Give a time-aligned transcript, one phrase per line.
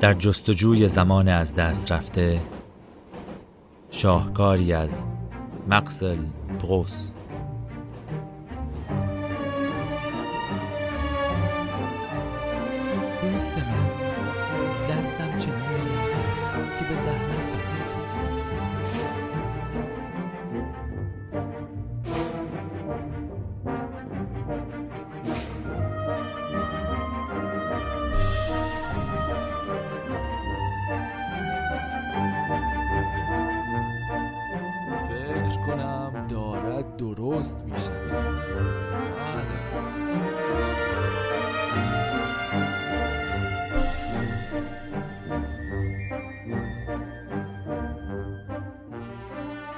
[0.00, 2.40] در جستجوی زمان از دست رفته
[3.90, 5.06] شاهکاری از
[5.68, 6.18] مقسل
[6.62, 7.10] بروس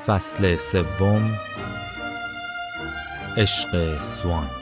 [0.06, 1.38] فصل سوم
[3.36, 4.59] عشق سوان.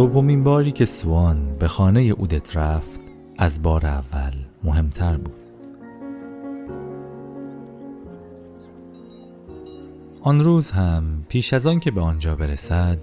[0.00, 3.00] دومین باری که سوان به خانه اودت رفت
[3.38, 4.32] از بار اول
[4.64, 5.34] مهمتر بود.
[10.22, 12.98] آن روز هم پیش از آن که به آنجا برسد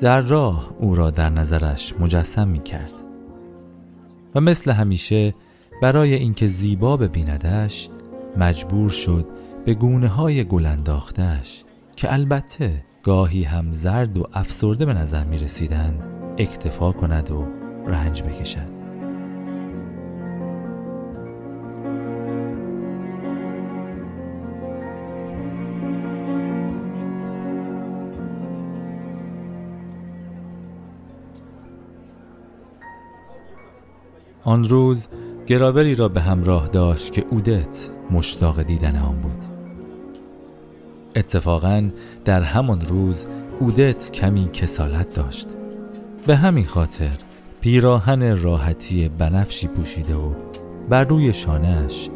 [0.00, 3.04] در راه او را در نظرش مجسم می کرد.
[4.34, 5.34] و مثل همیشه
[5.82, 7.88] برای اینکه زیبا ببیندش
[8.36, 9.26] مجبور شد
[9.64, 10.76] به گونه های گل
[11.96, 17.46] که البته گاهی هم زرد و افسرده به نظر می رسیدند اکتفا کند و
[17.86, 18.80] رنج بکشد.
[34.44, 35.08] آن روز
[35.46, 39.59] گراوری را به همراه داشت که اودت مشتاق دیدن آن بود.
[41.16, 41.90] اتفاقا
[42.24, 43.26] در همان روز
[43.58, 45.48] اودت کمی کسالت داشت.
[46.26, 47.10] به همین خاطر
[47.60, 50.32] پیراهن راحتی بنفشی پوشیده و
[50.88, 52.08] بر روی شانهش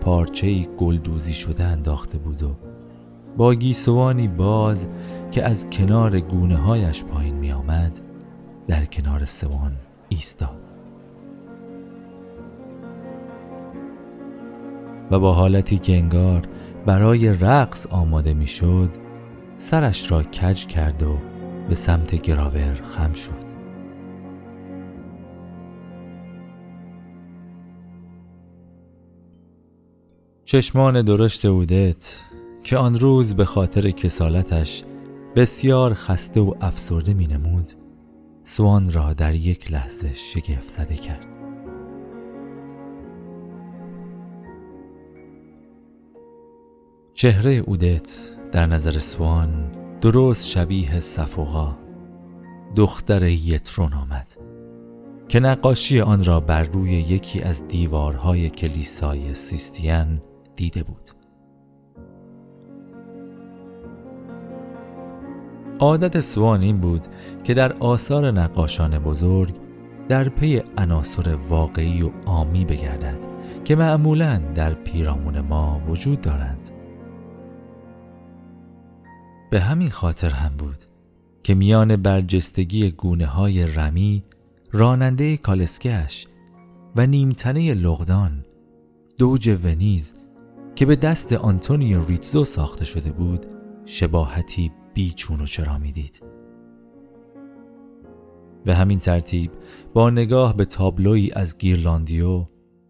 [0.00, 2.56] پارچه‌ای گلدوزی شده انداخته بود و
[3.36, 4.88] با گیسوانی باز
[5.32, 8.00] که از کنار گونه هایش پایین می آمد
[8.68, 9.72] در کنار سوان
[10.08, 10.70] ایستاد.
[15.10, 16.42] و با حالتی که انگار
[16.86, 18.90] برای رقص آماده می‌شد
[19.56, 21.18] سرش را کج کرد و
[21.68, 23.50] به سمت گراور خم شد.
[30.44, 32.18] چشمان درشت اودت
[32.62, 34.84] که آن روز به خاطر کسالتش
[35.36, 37.72] بسیار خسته و افسرده می نمود
[38.42, 41.29] سوان را در یک لحظه شگفت زده کرد.
[47.20, 48.18] چهره اودت
[48.52, 49.70] در نظر سوان
[50.00, 51.76] درست شبیه صفوقا.
[52.76, 54.36] دختر یترون آمد
[55.28, 60.20] که نقاشی آن را بر روی یکی از دیوارهای کلیسای سیستین
[60.56, 61.10] دیده بود.
[65.78, 67.06] عادت سوان این بود
[67.44, 69.54] که در آثار نقاشان بزرگ
[70.08, 73.18] در پی عناصر واقعی و عامی بگردد
[73.64, 76.59] که معمولا در پیرامون ما وجود دارند.
[79.50, 80.76] به همین خاطر هم بود
[81.42, 84.24] که میان برجستگی گونه های رمی
[84.72, 86.26] راننده کالسکش
[86.96, 88.44] و نیمتنه لغدان
[89.18, 90.14] دوج ونیز
[90.74, 93.46] که به دست آنتونیو ریتزو ساخته شده بود
[93.86, 96.22] شباهتی بیچون و چرا می‌دید.
[98.64, 99.50] به همین ترتیب
[99.94, 102.46] با نگاه به تابلوی از گیرلاندیو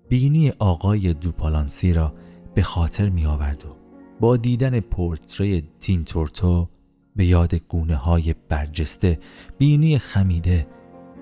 [0.09, 2.15] بینی آقای دوپالانسی را
[2.55, 3.80] به خاطر می آورد و
[4.21, 6.69] با دیدن پورتری تینتورتو
[7.17, 9.19] به یاد گونه های برجسته
[9.59, 10.67] بینی خمیده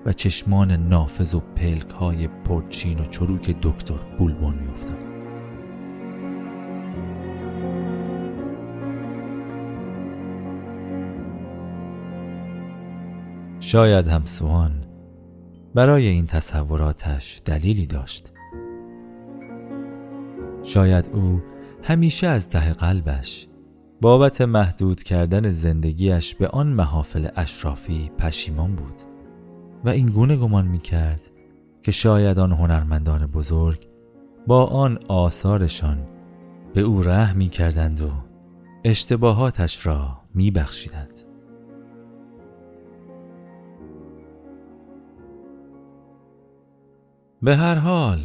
[0.05, 5.09] و چشمان نافذ و پلک های پرچین و چروک دکتر بولبون میافتاد.
[13.59, 14.85] شاید هم سوان
[15.75, 18.31] برای این تصوراتش دلیلی داشت
[20.63, 21.41] شاید او
[21.83, 23.47] همیشه از ته قلبش
[24.01, 29.01] بابت محدود کردن زندگیش به آن محافل اشرافی پشیمان بود
[29.85, 31.31] و این گونه گمان می کرد
[31.81, 33.87] که شاید آن هنرمندان بزرگ
[34.47, 36.07] با آن آثارشان
[36.73, 38.11] به او رحم می کردند و
[38.83, 41.21] اشتباهاتش را می بخشیدند.
[47.41, 48.19] به هر حال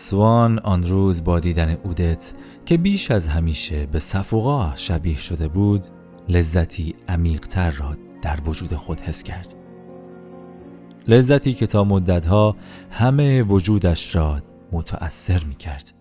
[0.00, 2.32] سوان آن روز با دیدن اودت
[2.66, 5.80] که بیش از همیشه به صفوقا شبیه شده بود
[6.28, 9.54] لذتی عمیقتر را در وجود خود حس کرد.
[11.08, 12.56] لذتی که تا مدتها
[12.90, 14.42] همه وجودش را
[14.72, 15.92] متأثر می کرد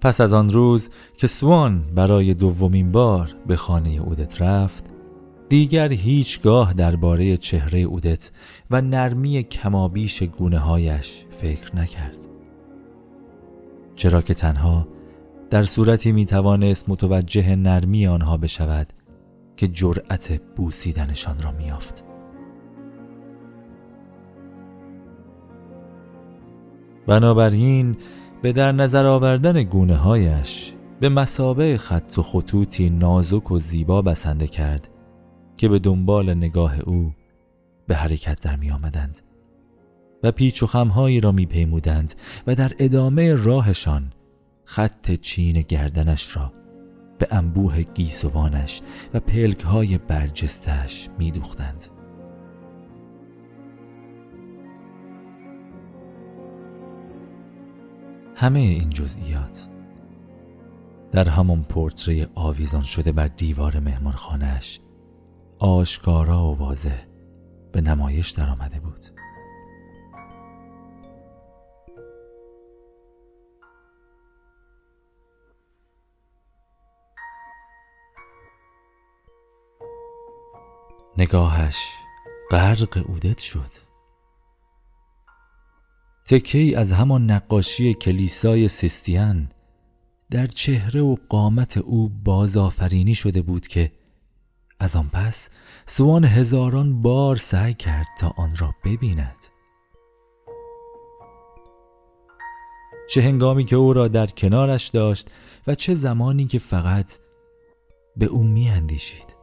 [0.00, 4.93] پس از آن روز که سوان برای دومین بار به خانه اودت رفت
[5.48, 8.30] دیگر هیچگاه درباره چهره اودت
[8.70, 12.18] و نرمی کمابیش گونه هایش فکر نکرد
[13.96, 14.88] چرا که تنها
[15.50, 18.92] در صورتی می توانست متوجه نرمی آنها بشود
[19.56, 22.04] که جرأت بوسیدنشان را میافت.
[27.06, 27.96] بنابراین
[28.42, 34.46] به در نظر آوردن گونه هایش به مسابه خط و خطوطی نازک و زیبا بسنده
[34.46, 34.93] کرد
[35.56, 37.14] که به دنبال نگاه او
[37.86, 39.20] به حرکت در می آمدند
[40.22, 42.14] و پیچ و خمهایی را می پیمودند
[42.46, 44.12] و در ادامه راهشان
[44.64, 46.52] خط چین گردنش را
[47.18, 48.80] به انبوه گیسوانش
[49.14, 51.86] و پلک های برجستش می دوختند.
[58.36, 59.66] همه این جزئیات
[61.12, 64.80] در همان پورتری آویزان شده بر دیوار مهمانخانهاش
[65.64, 67.04] آشکارا و واضح
[67.72, 69.06] به نمایش درآمده بود.
[81.18, 81.88] نگاهش
[82.50, 83.70] غرق اودت شد.
[86.26, 89.48] تکی از همان نقاشی کلیسای سیستیان
[90.30, 93.92] در چهره و قامت او بازآفرینی شده بود که
[94.78, 95.50] از آن پس
[95.86, 99.46] سوان هزاران بار سعی کرد تا آن را ببیند.
[103.10, 105.30] چه هنگامی که او را در کنارش داشت
[105.66, 107.18] و چه زمانی که فقط
[108.16, 109.34] به او میاندیشید.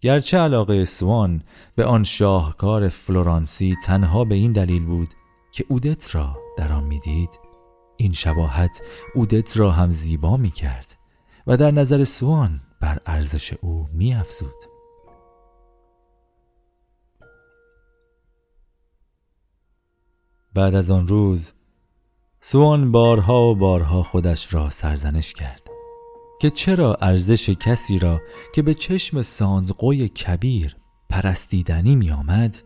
[0.00, 1.42] گرچه علاقه سوان
[1.74, 5.08] به آن شاهکار فلورانسی تنها به این دلیل بود
[5.52, 7.40] که اودت را در آن می‌دید
[7.96, 8.82] این شباهت
[9.14, 10.95] اودت را هم زیبا می کرد
[11.46, 14.64] و در نظر سوان بر ارزش او می افزود.
[20.54, 21.52] بعد از آن روز
[22.40, 25.70] سوان بارها و بارها خودش را سرزنش کرد
[26.40, 28.20] که چرا ارزش کسی را
[28.54, 30.76] که به چشم سانزقوی کبیر
[31.10, 32.62] پرستیدنی می آمد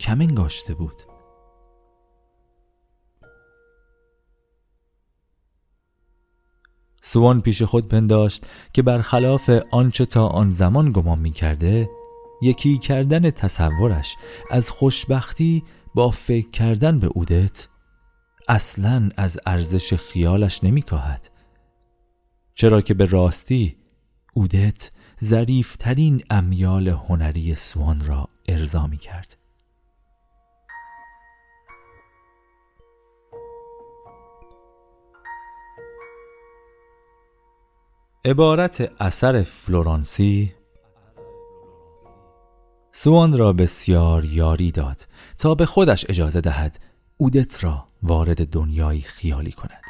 [0.00, 1.02] کم انگاشته بود
[7.14, 11.90] سوان پیش خود پنداشت که برخلاف آنچه تا آن زمان گمان می کرده
[12.42, 14.16] یکی کردن تصورش
[14.50, 15.64] از خوشبختی
[15.94, 17.68] با فکر کردن به اودت
[18.48, 21.30] اصلا از ارزش خیالش نمی کاهد.
[22.54, 23.76] چرا که به راستی
[24.34, 24.90] اودت
[25.24, 29.43] ظریفترین امیال هنری سوان را ارضا می کرد.
[38.26, 40.54] عبارت اثر فلورانسی
[42.92, 45.06] سوان را بسیار یاری داد
[45.38, 46.80] تا به خودش اجازه دهد
[47.16, 49.82] اودت را وارد دنیای خیالی کند.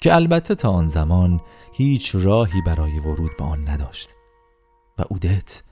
[0.00, 1.40] که البته تا آن زمان
[1.72, 4.10] هیچ راهی برای ورود به آن نداشت.
[4.98, 5.62] و اودت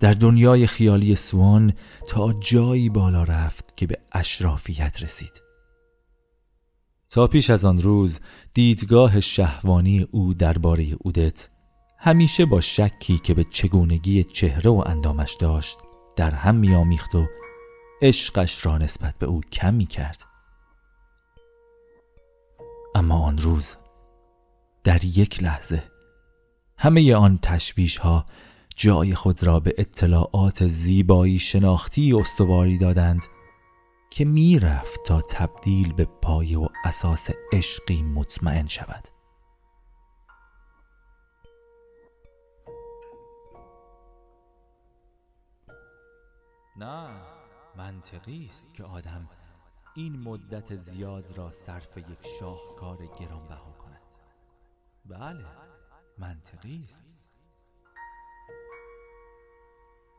[0.00, 1.72] در دنیای خیالی سوان
[2.08, 5.43] تا جایی بالا رفت که به اشرافیت رسید.
[7.10, 8.20] تا پیش از آن روز
[8.54, 11.48] دیدگاه شهوانی او درباره اودت
[11.98, 15.78] همیشه با شکی که به چگونگی چهره و اندامش داشت
[16.16, 17.26] در هم میآمیخت و
[18.02, 20.24] عشقش را نسبت به او کم می کرد
[22.94, 23.76] اما آن روز
[24.84, 25.82] در یک لحظه
[26.78, 28.26] همه آن تشویش ها
[28.76, 33.26] جای خود را به اطلاعات زیبایی شناختی استواری دادند
[34.14, 39.08] که می‌رفت تا تبدیل به پایه و اساس عشقی مطمئن شود.
[46.76, 47.22] نه
[47.76, 49.28] منطقی است که آدم
[49.96, 54.14] این مدت زیاد را صرف یک شاهکار گرانبها کند.
[55.04, 55.44] بله
[56.18, 57.04] منطقی است.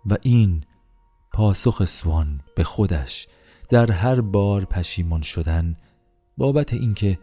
[0.06, 0.64] و این
[1.34, 3.28] پاسخ سوان به خودش
[3.70, 5.78] در هر بار پشیمان شدن
[6.38, 7.20] بابت اینکه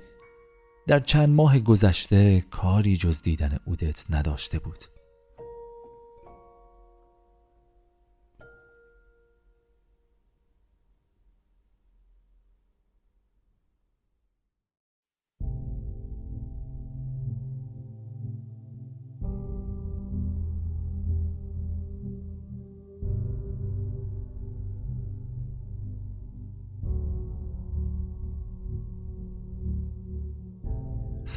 [0.87, 4.85] در چند ماه گذشته کاری جز دیدن اودت نداشته بود.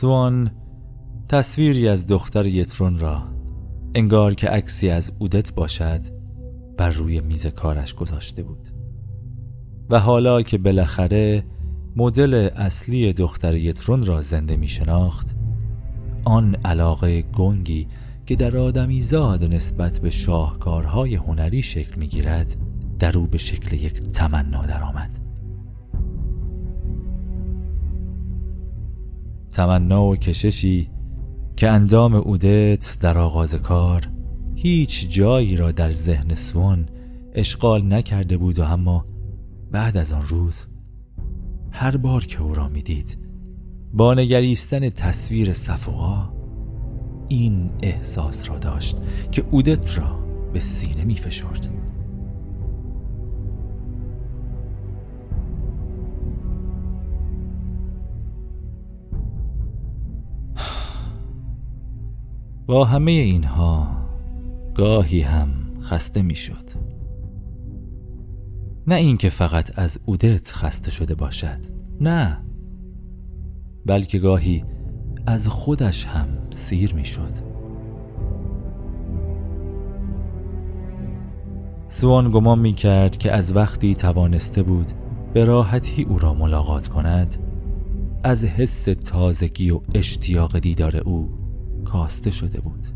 [0.05, 0.51] سوان
[1.29, 3.23] تصویری از دختر یترون را
[3.95, 5.99] انگار که عکسی از اودت باشد
[6.77, 8.67] بر روی میز کارش گذاشته بود
[9.89, 11.43] و حالا که بالاخره
[11.95, 15.35] مدل اصلی دختر یترون را زنده می شناخت
[16.25, 17.87] آن علاقه گنگی
[18.25, 22.55] که در آدمی زاد نسبت به شاهکارهای هنری شکل می گیرد
[22.99, 25.24] در او به شکل یک تمنا درآمد.
[29.55, 30.89] تمنا و کششی
[31.55, 34.07] که اندام اودت در آغاز کار
[34.55, 36.89] هیچ جایی را در ذهن سوان
[37.33, 39.05] اشغال نکرده بود و اما
[39.71, 40.65] بعد از آن روز
[41.71, 43.17] هر بار که او را می‌دید
[43.93, 46.29] با نگریستن تصویر صفوقا
[47.29, 48.97] این احساس را داشت
[49.31, 50.19] که اودت را
[50.53, 51.69] به سینه می فشرد.
[62.67, 63.87] با همه اینها
[64.75, 65.49] گاهی هم
[65.81, 66.69] خسته می‌شد.
[68.87, 71.59] نه اینکه فقط از اودت خسته شده باشد
[72.01, 72.37] نه
[73.85, 74.63] بلکه گاهی
[75.27, 77.55] از خودش هم سیر می‌شد.
[81.87, 84.91] سوان گمان می کرد که از وقتی توانسته بود
[85.33, 87.37] به راحتی او را ملاقات کند
[88.23, 91.44] از حس تازگی و اشتیاق دیدار او
[91.95, 92.87] کاسته شده بود.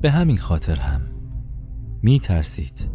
[0.00, 1.00] به همین خاطر هم
[2.02, 2.90] می ترسید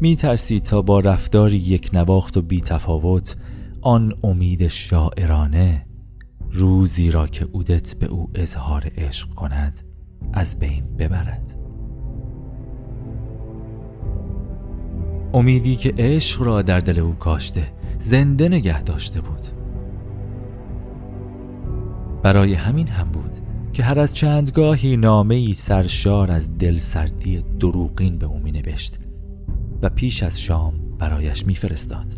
[0.00, 3.36] می ترسید تا با رفتاری یک نواخت و بی تفاوت
[3.80, 5.86] آن امید شاعرانه
[6.50, 9.80] روزی را که اودت به او اظهار عشق کند
[10.32, 11.58] از بین ببرد.
[15.34, 19.46] امیدی که عشق را در دل او کاشته زنده نگه داشته بود.
[22.22, 23.38] برای همین هم بود
[23.72, 28.98] که هر از چندگاهی نامه ای سرشار از دلسردی دروغین به او می نوشت
[29.82, 32.16] و پیش از شام برایش میفرستاد.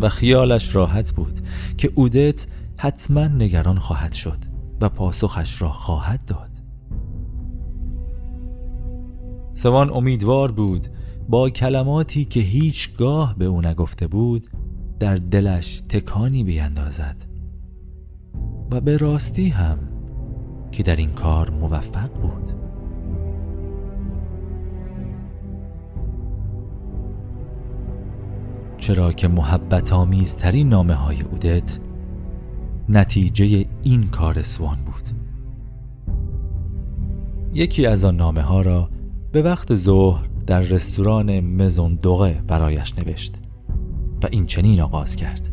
[0.00, 1.40] و خیالش راحت بود
[1.76, 4.38] که اودت حتما نگران خواهد شد
[4.80, 6.50] و پاسخش را خواهد داد.
[9.54, 10.86] سوان امیدوار بود
[11.28, 14.46] با کلماتی که هیچگاه به او نگفته بود
[15.00, 17.24] در دلش تکانی بیندازد
[18.70, 19.78] و به راستی هم
[20.72, 22.52] که در این کار موفق بود.
[28.78, 31.78] چرا که محبت آمیزترین نامه های اودت
[32.88, 35.08] نتیجه این کار سوان بود.
[37.54, 38.88] یکی از آن نامه ها را
[39.32, 43.34] به وقت ظهر در رستوران مزون دوغه برایش نوشت
[44.22, 45.48] و این چنین آغاز کرد.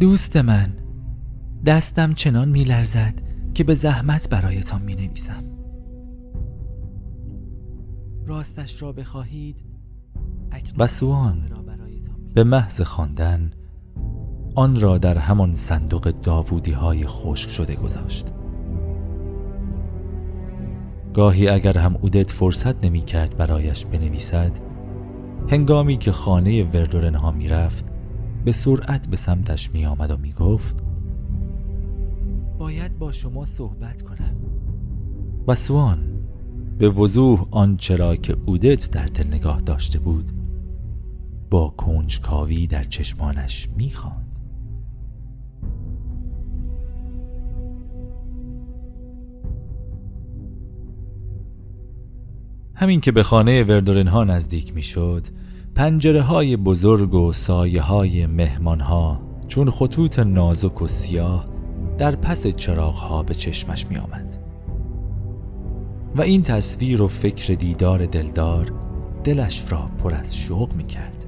[0.00, 0.72] دوست من
[1.66, 3.14] دستم چنان میلرزد
[3.54, 5.44] که به زحمت برایتان می نویسم
[8.26, 9.64] راستش را بخواهید
[10.78, 11.50] و سوان
[12.34, 13.50] به محض خواندن
[14.54, 18.26] آن را در همان صندوق داوودی های خشک شده گذاشت.
[21.14, 24.52] گاهی اگر هم اودت فرصت نمی کرد برایش بنویسد
[25.48, 27.84] هنگامی که خانه وردورنها می رفت
[28.44, 30.76] به سرعت به سمتش می آمد و می گفت
[32.58, 34.36] باید با شما صحبت کنم.
[35.48, 35.98] و سوان
[36.78, 40.30] به وضوح آنچه را که اودت در دل نگاه داشته بود
[41.50, 44.23] با کنجکاوی در چشمانش می‌خواند
[52.84, 55.26] همین که به خانه وردورن ها نزدیک می شد
[55.74, 61.44] پنجره های بزرگ و سایه های مهمان ها چون خطوط نازک و سیاه
[61.98, 64.36] در پس چراغ ها به چشمش می آمد.
[66.16, 68.72] و این تصویر و فکر دیدار دلدار
[69.24, 71.26] دلش را پر از شوق می کرد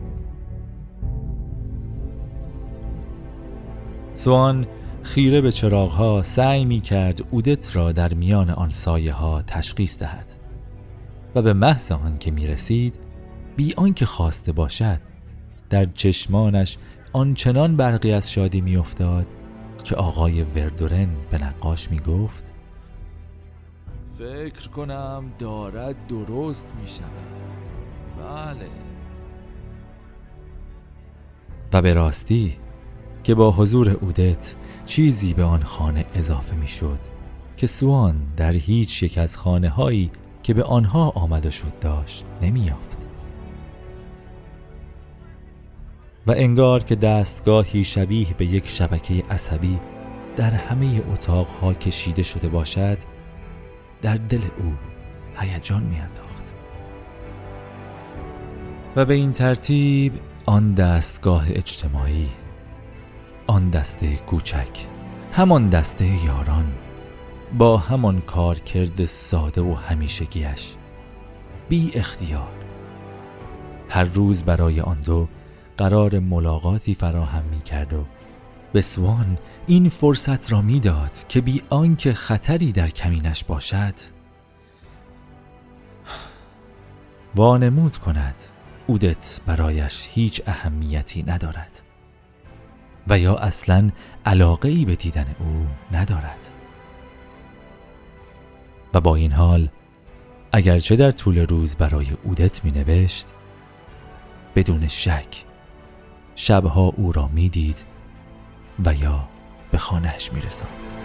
[4.12, 4.66] سوان
[5.02, 10.35] خیره به چراغها سعی می کرد اودت را در میان آن سایه ها تشخیص دهد
[11.36, 12.94] و به محض که می رسید
[13.56, 15.00] بی آنکه خواسته باشد
[15.70, 16.78] در چشمانش
[17.12, 19.26] آنچنان برقی از شادی میافتاد
[19.84, 22.52] که آقای وردورن به نقاش می گفت
[24.18, 27.10] فکر کنم دارد درست می شود
[28.18, 28.68] بله.
[31.72, 32.56] و به راستی
[33.24, 34.54] که با حضور اودت
[34.86, 36.98] چیزی به آن خانه اضافه می شد
[37.56, 40.10] که سوان در هیچ یک از خانه هایی
[40.46, 43.06] که به آنها آمده شد داشت نمی یافت.
[46.26, 49.78] و انگار که دستگاهی شبیه به یک شبکه عصبی
[50.36, 52.98] در همه اتاقها کشیده شده باشد
[54.02, 54.74] در دل او
[55.36, 56.52] هیجان میانداخت
[58.96, 60.12] و به این ترتیب
[60.44, 62.28] آن دستگاه اجتماعی
[63.46, 64.86] آن دسته کوچک
[65.32, 66.72] همان دسته یاران
[67.52, 70.74] با همان کارکرد ساده و همیشگیش.
[71.68, 72.52] بی اختیار.
[73.88, 75.28] هر روز برای آن دو
[75.78, 78.04] قرار ملاقاتی فراهم می کرد و
[78.72, 83.94] به سوان این فرصت را می‌داد که بی آنکه خطری در کمینش باشد
[87.34, 88.34] وانمود کند.
[88.86, 91.80] اودت برایش هیچ اهمیتی ندارد
[93.08, 93.90] و یا اصلا
[94.24, 96.50] علاقه ای به دیدن او ندارد.
[98.96, 99.68] و با این حال
[100.52, 103.26] اگرچه در طول روز برای اودت می نوشت
[104.54, 105.44] بدون شک
[106.36, 107.84] شبها او را می‌دید
[108.84, 109.28] و یا
[109.70, 110.95] به خانهش می رسند.